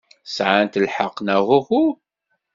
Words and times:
Sɛant 0.35 0.79
lḥeqq, 0.85 1.17
neɣ 1.21 1.45
uhu? 1.57 1.85